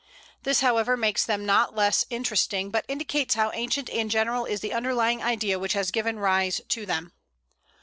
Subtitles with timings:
[0.41, 4.73] This, however, makes them not less interesting, but indicates how ancient and general is the
[4.73, 7.13] underlying idea which has given rise to them.